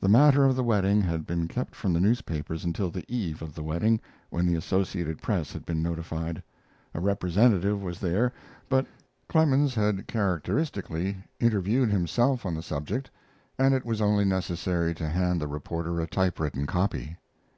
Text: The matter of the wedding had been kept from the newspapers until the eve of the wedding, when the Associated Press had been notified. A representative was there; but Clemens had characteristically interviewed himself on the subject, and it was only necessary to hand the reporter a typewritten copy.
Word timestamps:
The 0.00 0.08
matter 0.08 0.46
of 0.46 0.56
the 0.56 0.64
wedding 0.64 1.02
had 1.02 1.26
been 1.26 1.46
kept 1.46 1.74
from 1.74 1.92
the 1.92 2.00
newspapers 2.00 2.64
until 2.64 2.88
the 2.90 3.04
eve 3.06 3.42
of 3.42 3.54
the 3.54 3.62
wedding, 3.62 4.00
when 4.30 4.46
the 4.46 4.54
Associated 4.54 5.20
Press 5.20 5.52
had 5.52 5.66
been 5.66 5.82
notified. 5.82 6.42
A 6.94 7.00
representative 7.02 7.82
was 7.82 8.00
there; 8.00 8.32
but 8.70 8.86
Clemens 9.28 9.74
had 9.74 10.06
characteristically 10.08 11.18
interviewed 11.38 11.90
himself 11.90 12.46
on 12.46 12.54
the 12.54 12.62
subject, 12.62 13.10
and 13.58 13.74
it 13.74 13.84
was 13.84 14.00
only 14.00 14.24
necessary 14.24 14.94
to 14.94 15.06
hand 15.06 15.38
the 15.38 15.48
reporter 15.48 16.00
a 16.00 16.06
typewritten 16.06 16.64
copy. 16.64 17.18